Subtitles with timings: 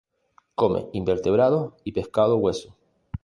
[0.55, 2.75] Come invertebrados y pescado hueso.